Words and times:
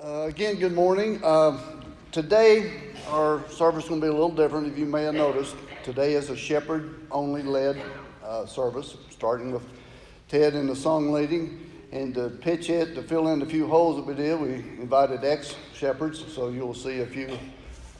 Uh, 0.00 0.26
again, 0.28 0.54
good 0.54 0.74
morning. 0.74 1.20
Uh, 1.24 1.58
today, 2.12 2.72
our 3.08 3.42
service 3.48 3.82
is 3.82 3.88
going 3.88 4.00
to 4.00 4.06
be 4.06 4.08
a 4.08 4.12
little 4.12 4.30
different, 4.30 4.68
if 4.68 4.78
you 4.78 4.86
may 4.86 5.02
have 5.02 5.14
noticed. 5.14 5.56
Today 5.82 6.12
is 6.12 6.30
a 6.30 6.36
shepherd 6.36 7.00
only 7.10 7.42
led 7.42 7.82
uh, 8.22 8.46
service, 8.46 8.96
starting 9.10 9.50
with 9.50 9.64
Ted 10.28 10.54
and 10.54 10.68
the 10.68 10.76
song 10.76 11.10
leading. 11.10 11.68
And 11.90 12.14
to 12.14 12.28
pitch 12.28 12.70
it, 12.70 12.94
to 12.94 13.02
fill 13.02 13.26
in 13.32 13.42
a 13.42 13.46
few 13.46 13.66
holes 13.66 13.96
that 13.96 14.06
we 14.06 14.14
did, 14.14 14.40
we 14.40 14.54
invited 14.80 15.24
ex 15.24 15.56
shepherds, 15.74 16.24
so 16.32 16.48
you'll 16.48 16.74
see 16.74 17.00
a 17.00 17.06
few, 17.06 17.36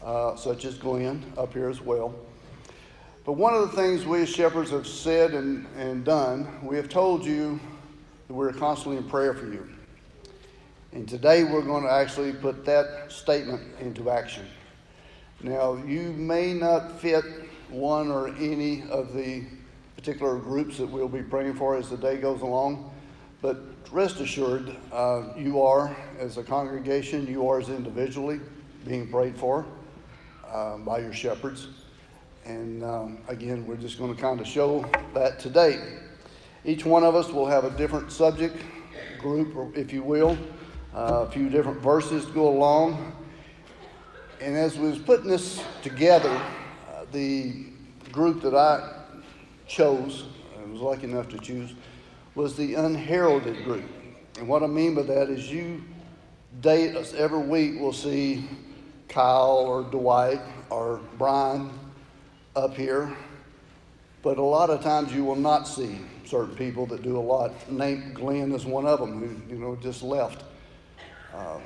uh, 0.01 0.37
such 0.37 0.67
as 0.67 0.79
Glenn, 0.79 1.25
up 1.37 1.53
here 1.53 1.69
as 1.69 1.81
well. 1.81 2.15
But 3.27 3.33
one 3.33 3.55
of 3.55 3.73
the 3.73 3.77
things 3.77 4.07
we 4.07 4.23
as 4.23 4.29
shepherds 4.29 4.71
have 4.71 4.87
said 4.87 5.33
and, 5.35 5.67
and 5.77 6.05
done, 6.05 6.65
we 6.65 6.77
have 6.77 6.89
told 6.89 7.25
you 7.25 7.59
that 8.29 8.35
we're 8.35 8.53
constantly 8.53 8.99
in 8.99 9.11
prayer 9.11 9.35
for 9.35 9.47
you. 9.47 9.69
And 10.93 11.07
today 11.07 11.45
we're 11.45 11.63
going 11.63 11.85
to 11.85 11.93
actually 11.93 12.33
put 12.33 12.65
that 12.65 13.13
statement 13.13 13.63
into 13.79 14.11
action. 14.11 14.47
Now, 15.43 15.77
you 15.77 16.15
may 16.15 16.55
not 16.55 16.99
fit 16.99 17.25
one 17.69 18.11
or 18.11 18.29
any 18.37 18.85
of 18.89 19.13
the 19.13 19.45
particular 19.97 20.39
groups 20.39 20.79
that 20.79 20.87
we'll 20.87 21.09
be 21.09 21.23
praying 21.23 21.55
for 21.55 21.77
as 21.77 21.91
the 21.91 21.99
day 21.99 22.17
goes 22.17 22.41
along, 22.41 22.91
but 23.43 23.61
rest 23.93 24.21
assured, 24.21 24.75
uh, 24.91 25.25
you 25.37 25.61
are, 25.61 25.95
as 26.19 26.39
a 26.39 26.43
congregation, 26.43 27.27
you 27.27 27.47
are 27.47 27.61
as 27.61 27.69
individually 27.69 28.41
being 28.87 29.11
prayed 29.11 29.37
for 29.37 29.67
uh, 30.51 30.79
by 30.79 31.01
your 31.01 31.13
shepherds. 31.13 31.69
And 32.47 32.83
um, 32.83 33.19
again, 33.29 33.67
we're 33.67 33.77
just 33.77 33.99
going 33.99 34.15
to 34.15 34.21
kind 34.21 34.41
of 34.41 34.47
show 34.47 34.91
that 35.13 35.39
today. 35.39 35.99
Each 36.65 36.87
one 36.87 37.05
of 37.05 37.15
us 37.15 37.29
will 37.29 37.47
have 37.47 37.65
a 37.65 37.71
different 37.71 38.11
subject 38.11 38.57
group, 39.21 39.77
if 39.77 39.93
you 39.93 40.03
will 40.03 40.39
uh, 40.99 41.25
a 41.29 41.31
few 41.31 41.49
different 41.49 41.81
verses 41.81 42.27
to 42.27 42.33
go 42.33 42.49
along. 42.49 43.13
And 44.41 44.57
as 44.57 44.77
we 44.77 44.89
was 44.89 44.99
putting 44.99 45.31
this 45.31 45.63
together, 45.81 46.31
uh, 46.31 47.05
the 47.13 47.67
group 48.11 48.43
that 48.43 48.55
I 48.57 49.05
chose, 49.69 50.25
I 50.59 50.69
was 50.69 50.81
lucky 50.81 51.05
enough 51.05 51.29
to 51.29 51.39
choose, 51.39 51.75
was 52.35 52.57
the 52.57 52.75
unheralded 52.75 53.63
group. 53.63 53.85
And 54.39 54.49
what 54.49 54.65
I 54.65 54.67
mean 54.67 54.97
by 54.97 55.03
that 55.03 55.31
is 55.31 55.49
you 55.49 55.85
date 56.61 56.97
us 56.97 57.15
every 57.15 57.43
week, 57.43 57.75
we'll 57.79 57.93
see 57.93 58.49
Kyle 59.09 59.59
or 59.59 59.85
Dwight 59.85 60.41
or 60.69 61.01
Brian 61.17 61.71
up 62.57 62.75
here. 62.75 63.17
But 64.23 64.39
a 64.39 64.43
lot 64.43 64.69
of 64.69 64.83
times 64.83 65.13
you 65.13 65.25
will 65.25 65.37
not 65.37 65.69
see 65.69 66.01
certain 66.25 66.57
people 66.57 66.87
that 66.87 67.03
do 67.03 67.17
a 67.17 67.21
lot. 67.21 67.53
Nate 67.71 68.15
Glenn 68.15 68.51
is 68.51 68.67
one 68.67 68.85
of 68.85 68.99
them 68.99 69.21
who, 69.21 69.55
you 69.55 69.61
know, 69.61 69.77
just 69.77 70.03
left. 70.03 70.43
Um, 71.35 71.63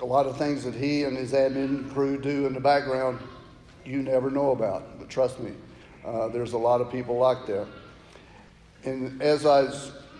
a 0.00 0.04
lot 0.04 0.26
of 0.26 0.36
things 0.36 0.64
that 0.64 0.74
he 0.74 1.04
and 1.04 1.16
his 1.16 1.32
admin 1.32 1.92
crew 1.92 2.20
do 2.20 2.46
in 2.46 2.52
the 2.52 2.60
background 2.60 3.18
you 3.84 4.02
never 4.02 4.30
know 4.30 4.50
about. 4.50 4.98
But 4.98 5.08
trust 5.08 5.40
me, 5.40 5.52
uh, 6.04 6.28
there's 6.28 6.52
a 6.52 6.58
lot 6.58 6.80
of 6.80 6.90
people 6.90 7.16
like 7.16 7.46
that. 7.46 7.66
And 8.84 9.20
as 9.22 9.46
I 9.46 9.68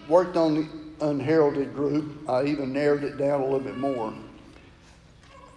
worked 0.08 0.36
on 0.36 0.54
the 0.54 1.06
unheralded 1.06 1.74
group, 1.74 2.28
I 2.28 2.44
even 2.44 2.72
narrowed 2.72 3.04
it 3.04 3.16
down 3.16 3.40
a 3.40 3.44
little 3.44 3.60
bit 3.60 3.76
more 3.76 4.14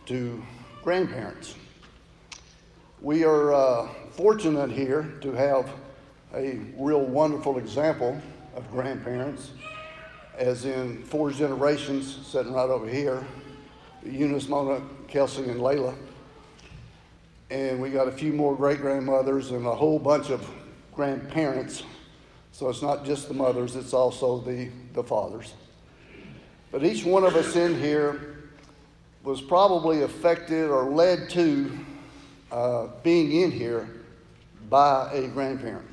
to 0.07 0.43
grandparents. 0.83 1.55
We 3.01 3.23
are 3.23 3.53
uh, 3.53 3.87
fortunate 4.11 4.71
here 4.71 5.13
to 5.21 5.31
have 5.31 5.69
a 6.33 6.59
real 6.77 7.01
wonderful 7.01 7.57
example 7.57 8.19
of 8.55 8.69
grandparents 8.71 9.51
as 10.39 10.63
in 10.63 11.03
four 11.03 11.31
generations 11.31 12.25
sitting 12.25 12.53
right 12.53 12.69
over 12.69 12.87
here 12.87 13.23
Eunice, 14.05 14.47
Mona, 14.47 14.81
Kelsey, 15.09 15.43
and 15.43 15.59
Layla. 15.59 15.93
And 17.49 17.81
we 17.81 17.89
got 17.89 18.07
a 18.07 18.11
few 18.11 18.31
more 18.31 18.55
great 18.55 18.79
grandmothers 18.79 19.51
and 19.51 19.65
a 19.65 19.75
whole 19.75 19.99
bunch 19.99 20.29
of 20.29 20.49
grandparents. 20.93 21.83
So 22.53 22.69
it's 22.69 22.81
not 22.81 23.03
just 23.03 23.27
the 23.27 23.33
mothers, 23.33 23.75
it's 23.75 23.93
also 23.93 24.39
the, 24.39 24.69
the 24.93 25.03
fathers. 25.03 25.53
But 26.71 26.85
each 26.85 27.03
one 27.03 27.25
of 27.25 27.35
us 27.35 27.57
in 27.57 27.77
here 27.77 28.37
was 29.23 29.41
probably 29.41 30.03
affected 30.03 30.69
or 30.69 30.89
led 30.89 31.29
to 31.31 31.77
uh, 32.53 32.87
being 33.03 33.41
in 33.41 33.51
here 33.51 33.89
by 34.69 35.11
a 35.11 35.27
grandparent. 35.27 35.85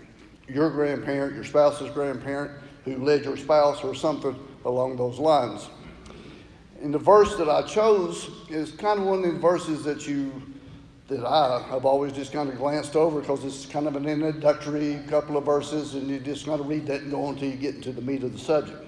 Your 0.46 0.70
grandparent, 0.70 1.34
your 1.34 1.44
spouse's 1.44 1.90
grandparent, 1.90 2.52
who 2.86 3.04
led 3.04 3.24
your 3.24 3.36
spouse 3.36 3.84
or 3.84 3.94
something 3.94 4.34
along 4.64 4.96
those 4.96 5.18
lines. 5.18 5.68
And 6.80 6.94
the 6.94 6.98
verse 6.98 7.36
that 7.36 7.50
I 7.50 7.62
chose 7.62 8.30
is 8.48 8.70
kind 8.70 9.00
of 9.00 9.06
one 9.06 9.24
of 9.24 9.34
the 9.34 9.38
verses 9.38 9.84
that 9.84 10.06
you 10.06 10.32
that 11.08 11.24
I 11.24 11.62
have 11.70 11.84
always 11.84 12.12
just 12.12 12.32
kind 12.32 12.48
of 12.48 12.56
glanced 12.56 12.96
over 12.96 13.20
because 13.20 13.44
it's 13.44 13.64
kind 13.64 13.86
of 13.86 13.94
an 13.94 14.06
introductory 14.06 14.98
couple 15.08 15.36
of 15.36 15.44
verses, 15.44 15.94
and 15.94 16.08
you 16.08 16.18
just 16.18 16.44
kind 16.44 16.60
of 16.60 16.66
read 16.66 16.86
that 16.86 17.02
and 17.02 17.12
go 17.12 17.28
until 17.28 17.48
you 17.48 17.56
get 17.56 17.76
into 17.76 17.92
the 17.92 18.02
meat 18.02 18.24
of 18.24 18.32
the 18.32 18.38
subject. 18.38 18.82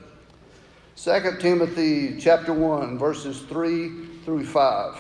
2 0.97 1.37
Timothy 1.39 2.19
chapter 2.19 2.53
1, 2.53 2.99
verses 2.99 3.43
3 3.43 4.07
through 4.25 4.45
5. 4.45 4.99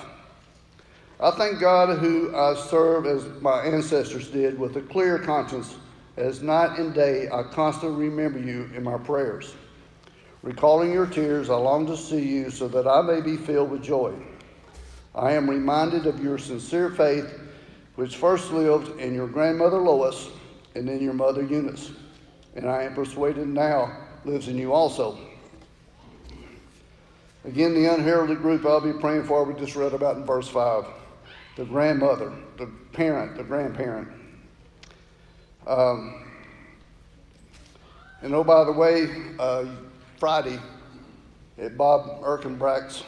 I 1.20 1.30
thank 1.32 1.58
God 1.58 1.98
who 1.98 2.36
I 2.36 2.54
serve 2.54 3.04
as 3.04 3.24
my 3.42 3.62
ancestors 3.62 4.28
did 4.28 4.56
with 4.56 4.76
a 4.76 4.82
clear 4.82 5.18
conscience 5.18 5.74
as 6.18 6.42
night 6.42 6.78
and 6.78 6.92
day 6.92 7.28
I 7.32 7.44
constantly 7.44 8.08
remember 8.08 8.40
you 8.40 8.68
in 8.74 8.82
my 8.82 8.98
prayers. 8.98 9.54
Recalling 10.42 10.92
your 10.92 11.06
tears, 11.06 11.48
I 11.48 11.54
long 11.54 11.86
to 11.86 11.96
see 11.96 12.20
you 12.20 12.50
so 12.50 12.66
that 12.68 12.86
I 12.86 13.02
may 13.02 13.20
be 13.20 13.36
filled 13.36 13.70
with 13.70 13.82
joy. 13.82 14.14
I 15.14 15.32
am 15.32 15.48
reminded 15.48 16.06
of 16.06 16.22
your 16.22 16.38
sincere 16.38 16.90
faith, 16.90 17.40
which 17.94 18.16
first 18.16 18.50
lived 18.50 19.00
in 19.00 19.14
your 19.14 19.28
grandmother 19.28 19.78
Lois 19.78 20.28
and 20.74 20.88
in 20.88 21.00
your 21.00 21.12
mother 21.12 21.42
Eunice, 21.42 21.92
and 22.54 22.68
I 22.68 22.82
am 22.82 22.94
persuaded 22.94 23.48
now 23.48 23.96
lives 24.24 24.48
in 24.48 24.58
you 24.58 24.72
also. 24.72 25.18
Again, 27.44 27.74
the 27.74 27.92
unheralded 27.92 28.38
group 28.38 28.66
I'll 28.66 28.80
be 28.80 28.92
praying 28.92 29.24
for, 29.24 29.44
we 29.44 29.58
just 29.58 29.76
read 29.76 29.94
about 29.94 30.16
in 30.16 30.24
verse 30.24 30.48
5 30.48 30.84
the 31.56 31.64
grandmother, 31.64 32.32
the 32.56 32.66
parent, 32.92 33.36
the 33.36 33.42
grandparent. 33.42 34.08
Um, 35.68 36.14
and 38.22 38.34
oh, 38.34 38.42
by 38.42 38.64
the 38.64 38.72
way, 38.72 39.10
uh, 39.38 39.66
Friday 40.16 40.58
at 41.58 41.76
Bob 41.76 42.22
Erkenbrack's 42.22 43.04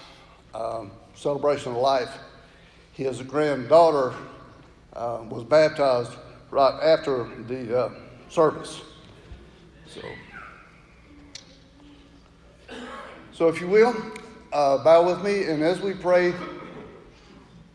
um, 0.54 0.90
celebration 1.14 1.72
of 1.72 1.78
life, 1.78 2.10
his 2.92 3.22
granddaughter 3.22 4.14
uh, 4.92 5.24
was 5.30 5.42
baptized 5.44 6.12
right 6.50 6.78
after 6.82 7.30
the 7.48 7.78
uh, 7.78 7.92
service. 8.28 8.82
So, 9.86 10.02
so 13.32 13.48
if 13.48 13.58
you 13.58 13.68
will, 13.68 13.96
uh, 14.52 14.84
bow 14.84 15.06
with 15.06 15.24
me, 15.24 15.44
and 15.44 15.62
as 15.62 15.80
we 15.80 15.94
pray, 15.94 16.34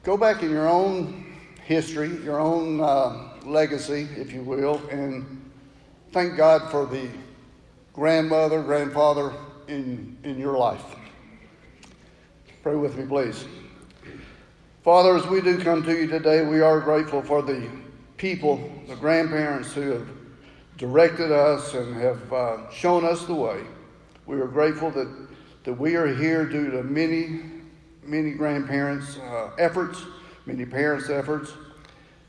go 0.04 0.16
back 0.16 0.44
in 0.44 0.52
your 0.52 0.70
own 0.70 1.26
history, 1.66 2.24
your 2.24 2.40
own 2.40 2.82
uh, 2.82 3.30
legacy, 3.46 4.08
if 4.18 4.34
you 4.34 4.42
will, 4.42 4.82
and 4.90 5.52
thank 6.12 6.38
God 6.38 6.70
for 6.72 6.86
the 6.86 7.10
grandmother, 7.94 8.62
grandfather 8.62 9.34
in, 9.68 10.18
in 10.24 10.38
your 10.38 10.58
life. 10.58 10.84
Pray 12.64 12.76
with 12.76 12.98
me, 12.98 13.06
please. 13.06 13.46
Father, 14.84 15.16
as 15.16 15.26
we 15.28 15.42
do 15.42 15.58
come 15.58 15.84
to 15.84 15.92
you 15.92 16.08
today, 16.08 16.46
we 16.46 16.62
are 16.62 16.80
grateful 16.80 17.22
for 17.22 17.42
the 17.42 17.70
people, 18.18 18.72
the 18.88 18.96
grandparents 18.96 19.74
who 19.74 19.92
have 19.92 20.08
directed 20.78 21.32
us 21.32 21.74
and 21.74 21.96
have 21.96 22.34
uh, 22.34 22.70
shown 22.70 23.06
us 23.06 23.26
the 23.26 23.34
way. 23.34 23.62
We 24.26 24.40
are 24.40 24.48
grateful 24.48 24.92
that, 24.92 25.28
that 25.64 25.74
we 25.74 25.96
are 25.96 26.14
here 26.14 26.46
due 26.46 26.72
to 26.72 26.84
many, 26.84 27.42
many 28.04 28.32
grandparents' 28.32 29.18
uh, 29.18 29.52
efforts, 29.58 30.04
many 30.46 30.66
parents' 30.66 31.10
efforts. 31.10 31.54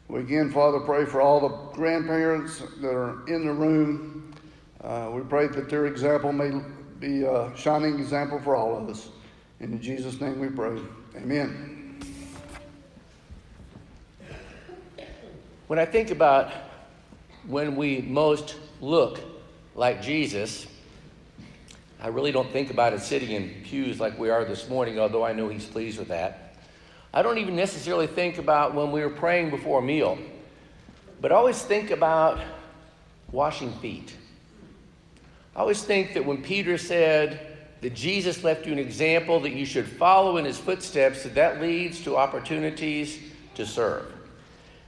We 0.09 0.21
again, 0.21 0.53
Father, 0.53 0.81
pray 0.81 1.05
for 1.05 1.21
all 1.21 1.41
the 1.41 1.55
grandparents 1.77 2.63
that 2.81 2.95
are 2.95 3.27
in 3.27 3.45
the 3.45 3.53
room. 3.53 4.33
Uh, 4.83 5.11
we 5.13 5.23
pray 5.23 5.49
that 5.49 5.69
their 5.69 5.87
example 5.87 6.33
may 6.33 6.53
be 7.01 7.25
a 7.25 7.53
shining 7.57 7.99
example 7.99 8.41
for 8.41 8.55
all 8.55 8.77
of 8.77 8.89
us. 8.89 9.09
In 9.59 9.81
Jesus' 9.81 10.21
name 10.21 10.39
we 10.39 10.49
pray. 10.49 10.79
Amen. 11.17 11.99
When 15.67 15.81
I 15.81 15.85
think 15.85 16.13
about 16.13 16.53
when 17.49 17.75
we 17.75 18.01
most 18.03 18.55
look 18.81 19.19
like 19.75 20.03
Jesus, 20.03 20.69
I 22.01 22.09
really 22.09 22.31
don't 22.31 22.53
think 22.53 22.71
about 22.71 22.93
it 22.93 23.01
sitting 23.01 23.31
in 23.31 23.63
pews 23.65 23.99
like 23.99 24.17
we 24.17 24.31
are 24.31 24.45
this 24.45 24.69
morning, 24.69 25.01
although 25.01 25.25
I 25.25 25.33
know 25.33 25.49
he's 25.49 25.67
pleased 25.67 25.99
with 25.99 26.09
that. 26.09 26.56
I 27.13 27.23
don't 27.23 27.39
even 27.39 27.57
necessarily 27.57 28.07
think 28.07 28.39
about 28.39 28.75
when 28.75 28.93
we 28.93 29.01
were 29.01 29.11
praying 29.11 29.51
before 29.51 29.79
a 29.79 29.83
meal, 29.83 30.19
but 31.21 31.33
I 31.33 31.35
always 31.35 31.61
think 31.63 31.91
about 31.91 32.41
washing 33.33 33.73
feet. 33.75 34.15
I 35.55 35.61
always 35.61 35.83
think 35.83 36.15
that 36.15 36.25
when 36.25 36.43
Peter 36.43 36.77
said, 36.77 37.57
that 37.81 37.95
Jesus 37.95 38.43
left 38.43 38.67
you 38.67 38.73
an 38.73 38.79
example 38.79 39.41
that 39.41 39.53
you 39.53 39.67
should 39.67 39.87
follow 39.87 40.39
in 40.39 40.45
his 40.45 40.59
footsteps, 40.59 41.23
that 41.23 41.35
that 41.35 41.61
leads 41.61 42.03
to 42.05 42.17
opportunities 42.17 43.19
to 43.55 43.67
serve. 43.67 44.13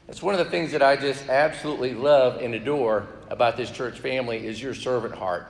That's 0.07 0.23
one 0.23 0.35
of 0.35 0.45
the 0.45 0.51
things 0.51 0.73
that 0.73 0.83
I 0.83 0.97
just 0.97 1.29
absolutely 1.29 1.95
love 1.95 2.41
and 2.41 2.55
adore 2.55 3.07
about 3.29 3.57
this 3.57 3.71
church 3.71 3.99
family 4.01 4.47
is 4.47 4.61
your 4.61 4.75
servant 4.75 5.15
heart. 5.15 5.47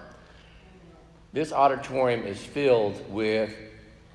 This 1.32 1.52
auditorium 1.52 2.26
is 2.26 2.38
filled 2.38 3.08
with 3.12 3.54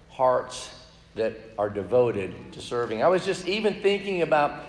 hearts 0.10 0.70
that 1.15 1.33
are 1.57 1.69
devoted 1.69 2.54
to 2.54 2.62
serving. 2.62 3.04
I 3.04 3.07
was 3.07 3.25
just 3.25 3.48
even 3.48 3.81
thinking 3.81 4.21
about 4.21 4.65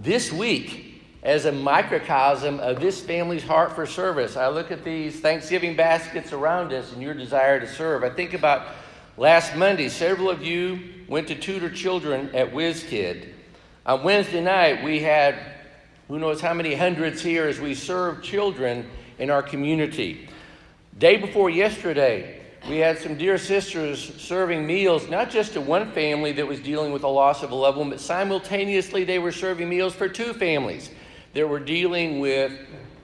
this 0.00 0.32
week 0.32 1.02
as 1.22 1.44
a 1.44 1.52
microcosm 1.52 2.60
of 2.60 2.80
this 2.80 3.00
family's 3.00 3.42
heart 3.42 3.74
for 3.74 3.86
service. 3.86 4.36
I 4.36 4.48
look 4.48 4.70
at 4.70 4.84
these 4.84 5.20
Thanksgiving 5.20 5.76
baskets 5.76 6.32
around 6.32 6.72
us 6.72 6.92
and 6.92 7.02
your 7.02 7.14
desire 7.14 7.60
to 7.60 7.66
serve. 7.66 8.04
I 8.04 8.10
think 8.10 8.32
about 8.32 8.68
last 9.16 9.54
Monday, 9.56 9.88
several 9.88 10.30
of 10.30 10.42
you 10.42 10.80
went 11.08 11.28
to 11.28 11.34
tutor 11.34 11.70
children 11.70 12.34
at 12.34 12.52
WizKid. 12.52 13.34
On 13.84 14.02
Wednesday 14.02 14.40
night, 14.40 14.84
we 14.84 15.00
had 15.00 15.38
who 16.08 16.18
knows 16.18 16.40
how 16.40 16.54
many 16.54 16.74
hundreds 16.74 17.22
here 17.22 17.46
as 17.46 17.60
we 17.60 17.74
serve 17.74 18.22
children 18.22 18.88
in 19.18 19.30
our 19.30 19.42
community. 19.42 20.28
Day 20.98 21.16
before 21.16 21.48
yesterday, 21.48 22.39
we 22.68 22.76
had 22.76 22.98
some 22.98 23.16
dear 23.16 23.38
sisters 23.38 24.14
serving 24.18 24.66
meals, 24.66 25.08
not 25.08 25.30
just 25.30 25.54
to 25.54 25.60
one 25.60 25.92
family 25.92 26.32
that 26.32 26.46
was 26.46 26.60
dealing 26.60 26.92
with 26.92 27.02
the 27.02 27.08
loss 27.08 27.42
of 27.42 27.50
a 27.50 27.54
loved 27.54 27.78
one, 27.78 27.90
but 27.90 28.00
simultaneously 28.00 29.04
they 29.04 29.18
were 29.18 29.32
serving 29.32 29.68
meals 29.68 29.94
for 29.94 30.08
two 30.08 30.32
families 30.34 30.90
that 31.32 31.48
were 31.48 31.60
dealing 31.60 32.20
with 32.20 32.52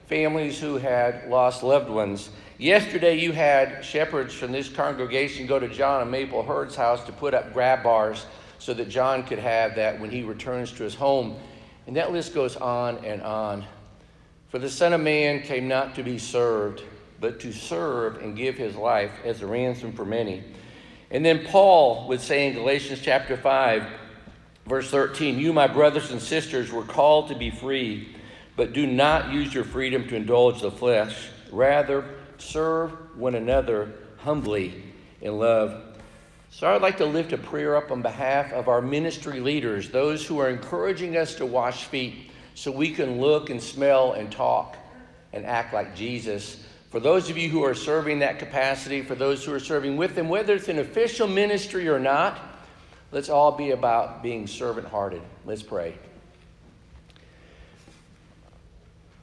families 0.07 0.59
who 0.59 0.77
had 0.77 1.27
lost 1.27 1.63
loved 1.63 1.89
ones. 1.89 2.29
Yesterday, 2.57 3.19
you 3.19 3.31
had 3.33 3.83
shepherds 3.83 4.33
from 4.33 4.51
this 4.51 4.69
congregation 4.69 5.47
go 5.47 5.59
to 5.59 5.67
John 5.67 6.01
and 6.01 6.11
Maple 6.11 6.43
Hurd's 6.43 6.75
house 6.75 7.03
to 7.05 7.11
put 7.11 7.33
up 7.33 7.53
grab 7.53 7.83
bars 7.83 8.25
so 8.59 8.73
that 8.73 8.89
John 8.89 9.23
could 9.23 9.39
have 9.39 9.75
that 9.75 9.99
when 9.99 10.09
he 10.09 10.23
returns 10.23 10.71
to 10.73 10.83
his 10.83 10.95
home. 10.95 11.35
And 11.85 11.95
that 11.95 12.11
list 12.11 12.33
goes 12.33 12.55
on 12.55 13.03
and 13.05 13.21
on. 13.21 13.65
For 14.49 14.59
the 14.59 14.69
Son 14.69 14.93
of 14.93 15.01
Man 15.01 15.41
came 15.41 15.67
not 15.67 15.95
to 15.95 16.03
be 16.03 16.17
served, 16.17 16.83
but 17.19 17.39
to 17.41 17.51
serve 17.51 18.21
and 18.21 18.35
give 18.35 18.55
his 18.55 18.75
life 18.75 19.11
as 19.23 19.41
a 19.41 19.47
ransom 19.47 19.93
for 19.93 20.05
many. 20.05 20.43
And 21.09 21.25
then 21.25 21.45
Paul 21.45 22.07
would 22.07 22.21
say 22.21 22.47
in 22.47 22.53
Galatians 22.53 22.99
chapter 23.01 23.37
5, 23.37 23.87
verse 24.65 24.89
13, 24.91 25.39
You, 25.39 25.53
my 25.53 25.67
brothers 25.67 26.11
and 26.11 26.21
sisters, 26.21 26.71
were 26.71 26.83
called 26.83 27.29
to 27.29 27.35
be 27.35 27.49
free. 27.49 28.15
But 28.55 28.73
do 28.73 28.87
not 28.87 29.31
use 29.31 29.53
your 29.53 29.63
freedom 29.63 30.07
to 30.09 30.15
indulge 30.15 30.61
the 30.61 30.71
flesh. 30.71 31.15
Rather, 31.51 32.03
serve 32.39 32.91
one 33.15 33.35
another 33.35 33.93
humbly 34.17 34.83
in 35.21 35.37
love. 35.37 35.83
So 36.49 36.67
I'd 36.67 36.81
like 36.81 36.97
to 36.97 37.05
lift 37.05 37.33
a 37.33 37.37
prayer 37.37 37.75
up 37.75 37.91
on 37.91 38.01
behalf 38.01 38.51
of 38.51 38.67
our 38.67 38.81
ministry 38.81 39.39
leaders, 39.39 39.89
those 39.89 40.25
who 40.25 40.39
are 40.39 40.49
encouraging 40.49 41.17
us 41.17 41.35
to 41.35 41.45
wash 41.45 41.85
feet 41.85 42.31
so 42.55 42.71
we 42.71 42.91
can 42.91 43.21
look 43.21 43.49
and 43.51 43.61
smell 43.61 44.13
and 44.13 44.31
talk 44.31 44.75
and 45.33 45.45
act 45.45 45.73
like 45.73 45.95
Jesus. 45.95 46.63
For 46.97 47.01
those 47.01 47.29
of 47.29 47.37
you 47.37 47.47
who 47.47 47.63
are 47.63 47.75
serving 47.75 48.17
that 48.19 48.39
capacity, 48.39 49.03
for 49.03 49.13
those 49.13 49.45
who 49.45 49.53
are 49.53 49.59
serving 49.59 49.97
with 49.97 50.15
them, 50.15 50.29
whether 50.29 50.55
it's 50.55 50.67
an 50.67 50.79
official 50.79 51.27
ministry 51.27 51.87
or 51.87 51.99
not, 51.99 52.39
let's 53.11 53.29
all 53.29 53.51
be 53.51 53.69
about 53.69 54.23
being 54.23 54.47
servant 54.47 54.87
hearted. 54.87 55.21
Let's 55.45 55.61
pray. 55.61 55.93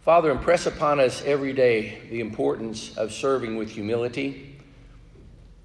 Father, 0.02 0.30
impress 0.30 0.66
upon 0.66 1.00
us 1.00 1.20
every 1.24 1.52
day 1.52 1.98
the 2.10 2.20
importance 2.20 2.96
of 2.96 3.12
serving 3.12 3.56
with 3.56 3.70
humility. 3.70 4.56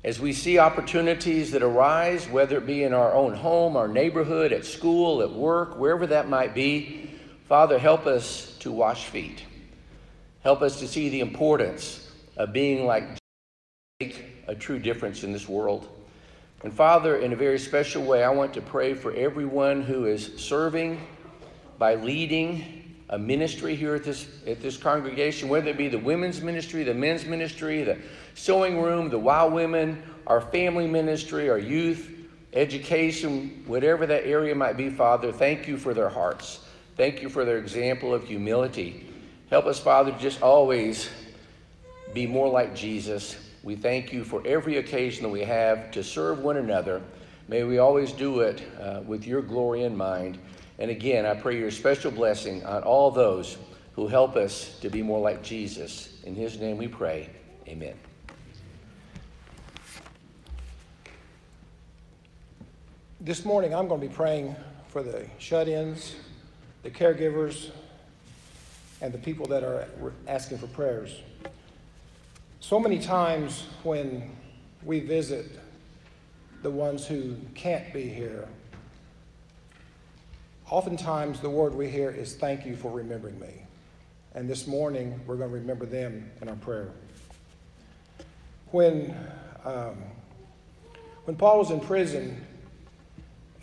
As 0.03 0.19
we 0.19 0.33
see 0.33 0.57
opportunities 0.57 1.51
that 1.51 1.61
arise, 1.61 2.27
whether 2.27 2.57
it 2.57 2.65
be 2.65 2.81
in 2.81 2.93
our 2.95 3.13
own 3.13 3.35
home, 3.35 3.77
our 3.77 3.87
neighborhood, 3.87 4.51
at 4.51 4.65
school, 4.65 5.21
at 5.21 5.31
work, 5.31 5.77
wherever 5.77 6.07
that 6.07 6.27
might 6.27 6.55
be, 6.55 7.07
Father, 7.47 7.77
help 7.77 8.07
us 8.07 8.57
to 8.61 8.71
wash 8.71 9.05
feet. 9.05 9.43
Help 10.43 10.61
us 10.61 10.79
to 10.79 10.87
see 10.87 11.09
the 11.09 11.19
importance 11.19 12.09
of 12.37 12.53
being 12.53 12.85
like 12.85 13.03
Jesus 13.03 13.19
make 13.99 14.25
a 14.47 14.55
true 14.55 14.79
difference 14.79 15.23
in 15.23 15.33
this 15.33 15.49
world. 15.49 15.87
And 16.63 16.73
Father, 16.73 17.17
in 17.17 17.33
a 17.33 17.35
very 17.35 17.59
special 17.59 18.03
way, 18.03 18.23
I 18.23 18.29
want 18.29 18.53
to 18.53 18.61
pray 18.61 18.93
for 18.93 19.13
everyone 19.13 19.81
who 19.81 20.05
is 20.05 20.31
serving 20.37 21.05
by 21.77 21.95
leading 21.95 22.95
a 23.09 23.17
ministry 23.17 23.75
here 23.75 23.95
at 23.95 24.03
this, 24.03 24.27
at 24.45 24.61
this 24.61 24.77
congregation, 24.77 25.49
whether 25.49 25.69
it 25.69 25.77
be 25.77 25.87
the 25.87 25.99
women's 25.99 26.41
ministry, 26.41 26.83
the 26.83 26.93
men's 26.93 27.25
ministry, 27.25 27.83
the 27.83 27.97
sewing 28.35 28.81
room, 28.81 29.09
the 29.09 29.19
Wow 29.19 29.49
Women, 29.49 30.01
our 30.27 30.39
family 30.39 30.87
ministry, 30.87 31.49
our 31.49 31.57
youth, 31.57 32.11
education, 32.53 33.63
whatever 33.65 34.05
that 34.05 34.25
area 34.25 34.55
might 34.55 34.77
be, 34.77 34.89
Father, 34.89 35.31
thank 35.31 35.67
you 35.67 35.77
for 35.77 35.93
their 35.93 36.09
hearts. 36.09 36.59
Thank 36.95 37.21
you 37.21 37.29
for 37.29 37.45
their 37.45 37.57
example 37.57 38.13
of 38.13 38.25
humility. 38.25 39.08
Help 39.49 39.65
us, 39.65 39.79
Father, 39.79 40.11
to 40.11 40.17
just 40.19 40.43
always 40.43 41.09
be 42.13 42.27
more 42.27 42.47
like 42.47 42.75
Jesus. 42.75 43.35
We 43.63 43.75
thank 43.75 44.13
you 44.13 44.23
for 44.23 44.45
every 44.45 44.77
occasion 44.77 45.23
that 45.23 45.29
we 45.29 45.41
have 45.41 45.89
to 45.91 46.03
serve 46.03 46.39
one 46.39 46.57
another. 46.57 47.01
May 47.47 47.63
we 47.63 47.79
always 47.79 48.11
do 48.11 48.41
it 48.41 48.61
uh, 48.79 49.01
with 49.05 49.25
your 49.25 49.41
glory 49.41 49.83
in 49.83 49.97
mind. 49.97 50.37
And 50.77 50.91
again, 50.91 51.25
I 51.25 51.33
pray 51.33 51.57
your 51.57 51.71
special 51.71 52.11
blessing 52.11 52.63
on 52.63 52.83
all 52.83 53.09
those 53.09 53.57
who 53.95 54.07
help 54.07 54.35
us 54.35 54.77
to 54.81 54.89
be 54.89 55.01
more 55.01 55.19
like 55.19 55.41
Jesus. 55.41 56.21
In 56.23 56.35
his 56.35 56.59
name 56.59 56.77
we 56.77 56.87
pray. 56.87 57.29
Amen. 57.67 57.95
This 63.19 63.43
morning, 63.43 63.73
I'm 63.73 63.87
going 63.87 63.99
to 63.99 64.07
be 64.07 64.13
praying 64.13 64.55
for 64.89 65.01
the 65.01 65.25
shut 65.39 65.67
ins, 65.67 66.15
the 66.83 66.91
caregivers, 66.91 67.71
and 69.01 69.13
the 69.13 69.17
people 69.17 69.45
that 69.47 69.63
are 69.63 69.87
asking 70.27 70.57
for 70.57 70.67
prayers. 70.67 71.19
So 72.59 72.79
many 72.79 72.99
times 72.99 73.67
when 73.83 74.35
we 74.83 74.99
visit 74.99 75.47
the 76.61 76.69
ones 76.69 77.07
who 77.07 77.35
can't 77.55 77.93
be 77.93 78.09
here, 78.09 78.47
Oftentimes, 80.69 81.39
the 81.39 81.49
word 81.49 81.73
we 81.73 81.89
hear 81.89 82.11
is 82.11 82.35
thank 82.35 82.63
you 82.63 82.75
for 82.75 82.91
remembering 82.91 83.39
me. 83.39 83.63
And 84.35 84.47
this 84.47 84.67
morning, 84.67 85.19
we're 85.25 85.35
going 85.35 85.49
to 85.49 85.55
remember 85.55 85.87
them 85.87 86.29
in 86.43 86.47
our 86.47 86.55
prayer. 86.57 86.91
When, 88.69 89.17
um, 89.65 89.97
when 91.25 91.35
Paul 91.35 91.57
was 91.57 91.71
in 91.71 91.79
prison 91.79 92.45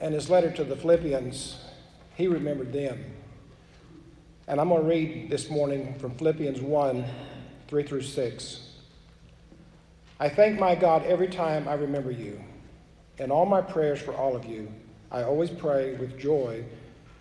and 0.00 0.14
his 0.14 0.28
letter 0.28 0.50
to 0.50 0.64
the 0.64 0.74
Philippians, 0.74 1.56
he 2.16 2.26
remembered 2.26 2.72
them. 2.72 3.04
And 4.48 4.60
I'm 4.60 4.68
going 4.68 4.82
to 4.82 4.88
read 4.88 5.28
this 5.28 5.50
morning 5.50 5.98
from 5.98 6.14
Philippians 6.14 6.60
1 6.60 7.04
3 7.66 7.82
through 7.82 8.02
6. 8.02 8.60
I 10.20 10.28
thank 10.28 10.60
my 10.60 10.76
God 10.76 11.02
every 11.02 11.26
time 11.26 11.66
I 11.66 11.74
remember 11.74 12.12
you. 12.12 12.40
In 13.18 13.32
all 13.32 13.44
my 13.44 13.60
prayers 13.60 14.00
for 14.00 14.14
all 14.14 14.36
of 14.36 14.44
you, 14.44 14.72
I 15.10 15.24
always 15.24 15.50
pray 15.50 15.94
with 15.96 16.16
joy 16.16 16.64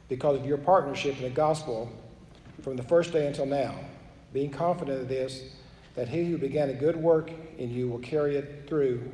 because 0.07 0.39
of 0.39 0.45
your 0.45 0.59
partnership 0.59 1.17
in 1.17 1.23
the 1.23 1.31
gospel 1.31 1.91
from 2.61 2.77
the 2.77 2.83
first 2.83 3.11
day 3.11 3.25
until 3.25 3.47
now, 3.47 3.73
being 4.31 4.51
confident 4.51 5.01
of 5.01 5.07
this, 5.07 5.55
that 5.95 6.07
he 6.07 6.25
who 6.25 6.37
began 6.37 6.69
a 6.69 6.73
good 6.73 6.95
work 6.95 7.31
in 7.57 7.71
you 7.71 7.87
will 7.87 7.99
carry 7.99 8.35
it 8.35 8.65
through 8.67 9.11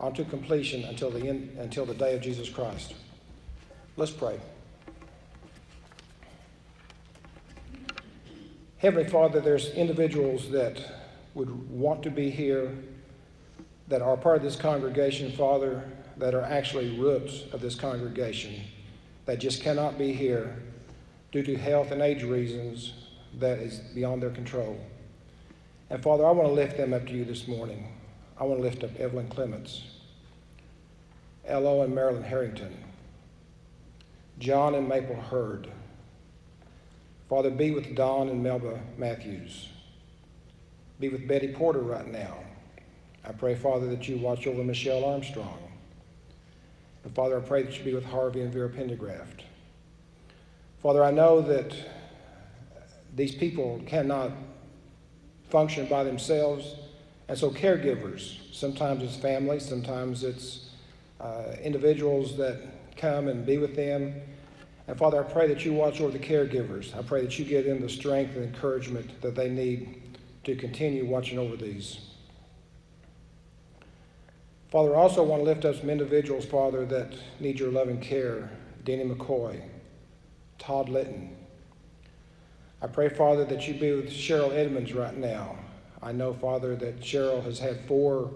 onto 0.00 0.24
completion 0.24 0.82
until 0.84 1.10
the, 1.10 1.28
end, 1.28 1.56
until 1.58 1.86
the 1.86 1.94
day 1.94 2.14
of 2.16 2.22
Jesus 2.22 2.48
Christ. 2.48 2.94
Let's 3.96 4.10
pray. 4.10 4.40
Heavenly 8.78 9.08
Father, 9.08 9.40
there's 9.40 9.70
individuals 9.70 10.50
that 10.50 10.82
would 11.34 11.70
want 11.70 12.02
to 12.02 12.10
be 12.10 12.30
here, 12.30 12.76
that 13.88 14.02
are 14.02 14.16
part 14.16 14.36
of 14.36 14.42
this 14.42 14.56
congregation, 14.56 15.32
Father, 15.32 15.82
that 16.18 16.34
are 16.34 16.42
actually 16.42 16.98
roots 16.98 17.44
of 17.52 17.60
this 17.60 17.74
congregation 17.74 18.60
that 19.24 19.38
just 19.38 19.62
cannot 19.62 19.96
be 19.96 20.12
here 20.12 20.62
due 21.32 21.42
to 21.42 21.56
health 21.56 21.90
and 21.90 22.02
age 22.02 22.22
reasons 22.22 22.92
that 23.38 23.58
is 23.58 23.78
beyond 23.94 24.22
their 24.22 24.30
control. 24.30 24.78
And 25.90 26.02
Father, 26.02 26.26
I 26.26 26.30
want 26.30 26.48
to 26.48 26.54
lift 26.54 26.76
them 26.76 26.92
up 26.92 27.06
to 27.06 27.12
you 27.12 27.24
this 27.24 27.48
morning. 27.48 27.92
I 28.38 28.44
want 28.44 28.58
to 28.58 28.62
lift 28.62 28.84
up 28.84 28.94
Evelyn 28.98 29.28
Clements, 29.28 29.82
Elo 31.46 31.82
and 31.82 31.94
Marilyn 31.94 32.24
Harrington, 32.24 32.76
John 34.38 34.74
and 34.74 34.88
Maple 34.88 35.16
Hurd. 35.16 35.68
Father, 37.28 37.50
be 37.50 37.70
with 37.72 37.94
Don 37.94 38.28
and 38.28 38.42
Melba 38.42 38.80
Matthews. 38.96 39.68
Be 41.00 41.08
with 41.08 41.26
Betty 41.26 41.48
Porter 41.48 41.80
right 41.80 42.06
now. 42.06 42.38
I 43.24 43.32
pray, 43.32 43.54
Father, 43.54 43.86
that 43.88 44.08
you 44.08 44.18
watch 44.18 44.46
over 44.46 44.62
Michelle 44.62 45.04
Armstrong. 45.04 45.58
And 47.04 47.14
Father, 47.14 47.38
I 47.38 47.40
pray 47.40 47.62
that 47.64 47.76
you 47.76 47.84
be 47.84 47.94
with 47.94 48.04
Harvey 48.04 48.40
and 48.40 48.52
Vera 48.52 48.68
Pendergraft. 48.68 49.42
Father, 50.82 51.02
I 51.02 51.10
know 51.10 51.40
that 51.42 51.74
these 53.14 53.34
people 53.34 53.82
cannot 53.86 54.30
function 55.48 55.86
by 55.86 56.04
themselves 56.04 56.74
And 57.28 57.36
so, 57.36 57.50
caregivers, 57.50 58.36
sometimes 58.52 59.02
it's 59.02 59.16
family, 59.16 59.58
sometimes 59.58 60.22
it's 60.22 60.70
uh, 61.20 61.56
individuals 61.62 62.36
that 62.36 62.60
come 62.96 63.26
and 63.26 63.44
be 63.44 63.58
with 63.58 63.74
them. 63.74 64.14
And 64.88 64.96
Father, 64.96 65.20
I 65.20 65.24
pray 65.24 65.48
that 65.48 65.64
you 65.64 65.72
watch 65.72 66.00
over 66.00 66.12
the 66.12 66.18
caregivers. 66.18 66.96
I 66.96 67.02
pray 67.02 67.22
that 67.22 67.38
you 67.38 67.44
give 67.44 67.64
them 67.64 67.80
the 67.80 67.88
strength 67.88 68.36
and 68.36 68.44
encouragement 68.44 69.20
that 69.20 69.34
they 69.34 69.48
need 69.48 70.02
to 70.44 70.54
continue 70.54 71.04
watching 71.04 71.38
over 71.38 71.56
these. 71.56 72.00
Father, 74.70 74.94
I 74.94 74.98
also 74.98 75.22
want 75.22 75.40
to 75.40 75.44
lift 75.44 75.64
up 75.64 75.76
some 75.76 75.90
individuals, 75.90 76.44
Father, 76.44 76.84
that 76.86 77.14
need 77.40 77.58
your 77.58 77.70
loving 77.70 78.00
care. 78.00 78.50
Danny 78.84 79.04
McCoy, 79.04 79.60
Todd 80.58 80.88
Litton. 80.88 81.36
I 82.80 82.86
pray, 82.86 83.08
Father, 83.08 83.44
that 83.46 83.66
you 83.66 83.74
be 83.74 83.92
with 83.92 84.10
Cheryl 84.10 84.52
Edmonds 84.52 84.92
right 84.92 85.16
now. 85.16 85.58
I 86.00 86.12
know, 86.12 86.32
Father, 86.34 86.76
that 86.76 87.00
Cheryl 87.00 87.42
has 87.42 87.58
had 87.58 87.80
four 87.88 88.30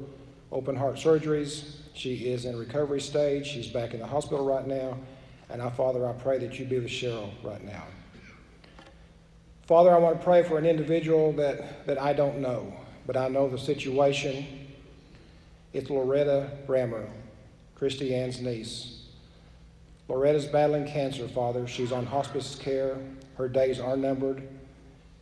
open 0.50 0.74
heart 0.74 0.96
surgeries. 0.96 1.76
She 1.94 2.30
is 2.32 2.46
in 2.46 2.58
recovery 2.58 3.00
stage. 3.00 3.46
She's 3.46 3.68
back 3.68 3.94
in 3.94 4.00
the 4.00 4.06
hospital 4.06 4.44
right 4.44 4.66
now. 4.66 4.98
And 5.50 5.60
I, 5.60 5.70
Father, 5.70 6.08
I 6.08 6.12
pray 6.12 6.38
that 6.38 6.58
you 6.58 6.64
be 6.64 6.78
with 6.78 6.88
Cheryl 6.88 7.30
right 7.42 7.62
now. 7.64 7.84
Father, 9.66 9.94
I 9.94 9.98
want 9.98 10.18
to 10.18 10.24
pray 10.24 10.42
for 10.42 10.58
an 10.58 10.66
individual 10.66 11.32
that, 11.34 11.86
that 11.86 12.00
I 12.00 12.12
don't 12.12 12.38
know, 12.38 12.72
but 13.06 13.16
I 13.16 13.28
know 13.28 13.48
the 13.48 13.58
situation. 13.58 14.46
It's 15.72 15.90
Loretta 15.90 16.50
Brammer, 16.66 17.08
Christy 17.76 18.14
Ann's 18.14 18.40
niece. 18.40 19.00
Loretta's 20.08 20.46
battling 20.46 20.88
cancer, 20.88 21.28
Father. 21.28 21.68
She's 21.68 21.92
on 21.92 22.04
hospice 22.04 22.56
care. 22.56 22.98
Her 23.36 23.48
days 23.48 23.78
are 23.78 23.96
numbered. 23.96 24.42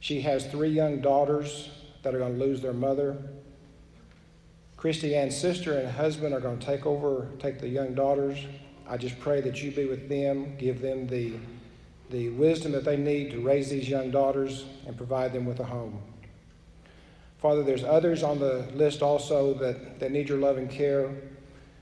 She 0.01 0.23
has 0.23 0.47
three 0.47 0.71
young 0.71 1.01
daughters 1.01 1.69
that 2.03 2.15
are 2.15 2.19
going 2.19 2.39
to 2.39 2.45
lose 2.45 2.63
their 2.63 2.73
mother. 2.73 3.19
Christy 4.79 5.15
Ann's 5.15 5.37
sister 5.37 5.77
and 5.77 5.91
husband 5.91 6.33
are 6.33 6.41
going 6.41 6.59
to 6.59 6.65
take 6.65 6.87
over, 6.87 7.29
take 7.39 7.59
the 7.59 7.69
young 7.69 7.95
daughters. 7.95 8.39
I 8.89 8.97
just 8.97 9.19
pray 9.21 9.41
that 9.43 9.63
you 9.63 9.71
be 9.71 9.85
with 9.85 10.09
them, 10.09 10.57
give 10.57 10.81
them 10.81 11.07
the, 11.07 11.35
the 12.11 12.31
wisdom 12.31 12.73
that 12.73 12.85
they 12.85 12.97
need 12.97 13.31
to 13.33 13.41
raise 13.41 13.69
these 13.69 13.89
young 13.89 14.11
daughters 14.11 14.65
and 14.87 14.97
provide 14.97 15.33
them 15.33 15.45
with 15.45 15.61
a 15.61 15.65
home. 15.65 16.01
Father, 17.39 17.63
there's 17.63 17.85
others 17.85 18.23
on 18.23 18.39
the 18.39 18.67
list 18.75 19.03
also 19.03 19.55
that, 19.55 20.01
that 20.01 20.11
need 20.11 20.29
your 20.29 20.39
love 20.39 20.57
and 20.57 20.71
care. 20.71 21.11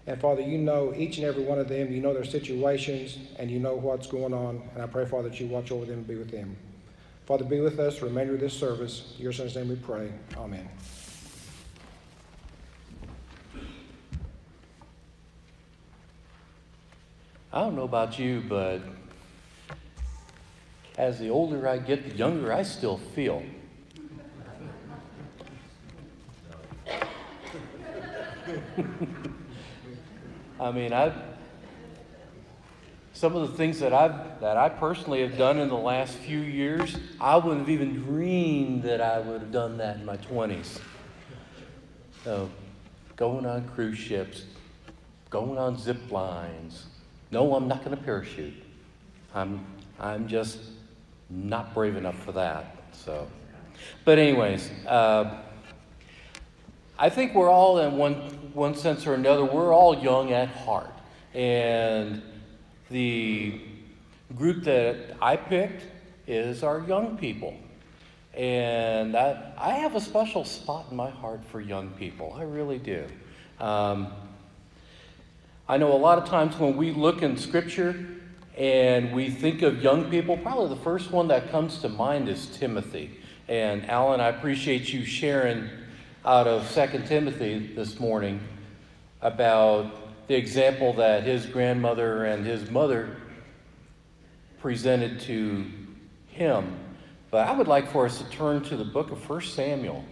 And 0.06 0.20
Father, 0.20 0.42
you 0.42 0.58
know 0.58 0.92
each 0.96 1.16
and 1.18 1.26
every 1.26 1.42
one 1.42 1.58
of 1.58 1.68
them. 1.68 1.92
You 1.92 2.00
know 2.00 2.12
their 2.12 2.25
situations 2.25 3.18
and 3.38 3.50
you 3.50 3.58
know 3.58 3.75
what's 3.75 4.06
going 4.06 4.34
on. 4.34 4.62
And 4.75 4.82
I 4.82 4.86
pray, 4.86 5.06
Father, 5.06 5.28
that 5.28 5.40
you 5.40 5.46
watch 5.46 5.70
over 5.70 5.86
them 5.86 5.98
and 5.98 6.06
be 6.06 6.16
with 6.16 6.30
them. 6.30 6.56
Father, 7.25 7.44
be 7.44 7.60
with 7.60 7.78
us 7.80 8.02
remainder 8.02 8.34
of 8.34 8.40
this 8.40 8.52
service. 8.52 9.14
In 9.16 9.22
your 9.22 9.32
son's 9.32 9.56
name 9.56 9.68
we 9.68 9.76
pray. 9.76 10.12
Amen. 10.36 10.68
I 17.53 17.61
don't 17.61 17.76
know 17.76 17.85
about 17.85 18.19
you, 18.19 18.43
but 18.49 18.81
as 20.99 21.19
the 21.19 21.31
older 21.31 21.69
I 21.69 21.79
get, 21.79 22.09
the 22.09 22.17
younger 22.17 22.53
I 22.53 22.62
still 22.62 22.99
feel. 22.99 23.43
I 30.61 30.71
mean, 30.73 30.93
I've 30.93 31.15
some 33.12 33.35
of 33.35 33.50
the 33.50 33.57
things 33.57 33.81
that 33.81 33.95
I've 33.95 34.41
that 34.41 34.57
I 34.57 34.69
personally 34.69 35.23
have 35.23 35.38
done 35.38 35.59
in 35.59 35.69
the 35.69 35.75
last 35.75 36.15
few 36.19 36.38
years, 36.38 36.97
I 37.21 37.37
wouldn't 37.37 37.61
have 37.61 37.71
even 37.71 37.95
dreamed 37.95 38.83
that 38.83 39.00
I 39.00 39.21
would 39.21 39.41
have 39.41 39.53
done 39.53 39.79
that 39.79 39.97
in 39.97 40.05
my 40.05 40.17
twenties. 40.17 40.79
So, 42.25 42.50
going 43.17 43.47
on 43.47 43.69
cruise 43.69 43.99
ships, 43.99 44.45
going 45.31 45.59
on 45.59 45.79
zip 45.79 46.11
lines. 46.11 46.87
No, 47.30 47.54
I'm 47.54 47.68
not 47.68 47.85
going 47.85 47.97
to 47.97 48.02
parachute. 48.02 48.54
I'm 49.35 49.64
I'm 49.99 50.28
just 50.28 50.59
not 51.30 51.75
brave 51.75 51.97
enough 51.97 52.23
for 52.25 52.33
that. 52.33 52.76
So, 52.92 53.26
but 54.04 54.18
anyways. 54.18 54.71
Uh, 54.87 55.42
I 56.99 57.11
think 57.11 57.35
we're 57.35 57.50
all, 57.50 57.78
in 57.80 57.99
one, 57.99 58.14
one 58.54 58.75
sense 58.75 59.06
or 59.06 59.12
another, 59.12 59.45
we're 59.45 59.75
all 59.75 60.02
young 60.02 60.33
at 60.33 60.49
heart. 60.49 60.90
And 61.35 62.23
the 62.88 63.61
group 64.35 64.64
that 64.64 65.14
I 65.21 65.37
picked 65.37 65.85
is 66.26 66.62
our 66.62 66.80
young 66.80 67.18
people. 67.18 67.54
And 68.33 69.14
I, 69.14 69.52
I 69.59 69.71
have 69.75 69.95
a 69.95 70.00
special 70.00 70.45
spot 70.47 70.87
in 70.90 70.97
my 70.97 71.11
heart 71.11 71.45
for 71.45 71.61
young 71.61 71.90
people. 71.90 72.35
I 72.35 72.45
really 72.45 72.78
do. 72.78 73.04
Um, 73.61 74.12
I 75.68 75.78
know 75.78 75.92
a 75.92 75.99
lot 75.99 76.18
of 76.18 76.26
times 76.28 76.56
when 76.61 76.76
we 76.76 76.92
look 76.92 77.23
in 77.23 77.37
Scripture 77.37 78.06
and 78.56 79.12
we 79.12 79.30
think 79.30 79.62
of 79.62 79.82
young 79.82 80.08
people, 80.08 80.37
probably 80.37 80.68
the 80.68 80.80
first 80.80 81.11
one 81.11 81.26
that 81.26 81.50
comes 81.50 81.78
to 81.78 81.88
mind 81.88 82.28
is 82.28 82.46
Timothy. 82.46 83.18
And 83.49 83.85
Alan, 83.90 84.20
I 84.20 84.28
appreciate 84.28 84.92
you 84.92 85.04
sharing 85.04 85.68
out 86.25 86.46
of 86.46 86.73
2 86.73 87.02
Timothy 87.08 87.75
this 87.75 87.99
morning 87.99 88.38
about 89.20 90.28
the 90.28 90.37
example 90.37 90.92
that 90.94 91.25
his 91.25 91.46
grandmother 91.46 92.26
and 92.26 92.46
his 92.46 92.70
mother 92.70 93.16
presented 94.61 95.18
to 95.23 95.66
him. 96.28 96.76
But 97.32 97.49
I 97.49 97.56
would 97.56 97.66
like 97.66 97.90
for 97.90 98.06
us 98.06 98.18
to 98.18 98.30
turn 98.30 98.62
to 98.64 98.76
the 98.76 98.85
book 98.85 99.11
of 99.11 99.28
1 99.28 99.40
Samuel. 99.40 100.04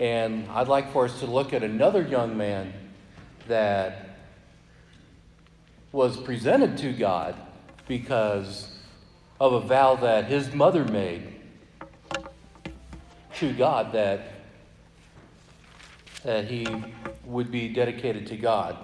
And 0.00 0.48
I'd 0.50 0.66
like 0.66 0.92
for 0.92 1.04
us 1.04 1.20
to 1.20 1.26
look 1.26 1.52
at 1.52 1.62
another 1.62 2.02
young 2.02 2.36
man 2.36 2.72
that 3.46 4.13
was 5.94 6.16
presented 6.16 6.76
to 6.76 6.92
God 6.92 7.36
because 7.86 8.76
of 9.38 9.52
a 9.52 9.60
vow 9.60 9.94
that 9.94 10.24
his 10.24 10.52
mother 10.52 10.84
made 10.84 11.36
to 13.36 13.52
God 13.52 13.92
that 13.92 14.32
that 16.24 16.46
he 16.46 16.66
would 17.24 17.52
be 17.52 17.68
dedicated 17.68 18.26
to 18.26 18.36
God. 18.36 18.76